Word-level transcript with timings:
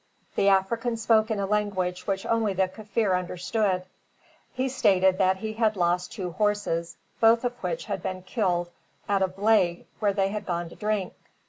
The 0.35 0.49
African 0.49 0.97
spoke 0.97 1.29
in 1.29 1.39
a 1.39 1.45
language 1.45 2.07
which 2.07 2.25
only 2.25 2.53
the 2.53 2.67
Kaffir 2.67 3.15
understood. 3.15 3.83
He 4.51 4.67
stated 4.67 5.19
that 5.19 5.37
he 5.37 5.53
had 5.53 5.75
lost 5.77 6.11
two 6.11 6.31
horses, 6.31 6.97
both 7.19 7.43
of 7.45 7.53
which 7.61 7.85
had 7.85 8.01
been 8.01 8.23
killed 8.23 8.71
at 9.07 9.21
a 9.21 9.27
vley 9.27 9.85
where 9.99 10.13
they 10.13 10.29
had 10.29 10.47
gone 10.47 10.69
to 10.69 10.75
drink. 10.75 11.13